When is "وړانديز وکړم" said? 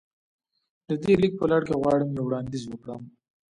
2.25-3.01